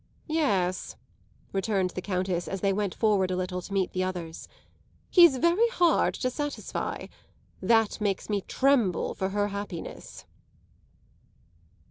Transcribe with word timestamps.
"Yes," 0.25 0.95
returned 1.53 1.91
the 1.91 2.01
Countess 2.01 2.47
as 2.47 2.61
they 2.61 2.73
went 2.73 2.95
forward 2.95 3.29
a 3.29 3.35
little 3.35 3.61
to 3.61 3.71
meet 3.71 3.91
the 3.91 4.03
others, 4.03 4.47
"he's 5.11 5.37
very 5.37 5.67
hard 5.69 6.15
to 6.15 6.31
satisfy. 6.31 7.05
That 7.61 8.01
makes 8.01 8.27
me 8.27 8.41
tremble 8.41 9.13
for 9.13 9.29
her 9.29 9.49
happiness!" 9.49 10.25